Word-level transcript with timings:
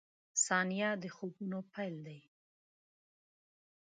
•ثانیه 0.45 0.89
د 1.01 1.05
خوبونو 1.15 1.59
پیل 1.73 1.95
دی. 2.07 2.19